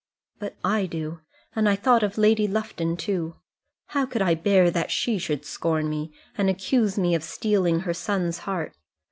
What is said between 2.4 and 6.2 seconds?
Lufton too. How could I bear that she should scorn me,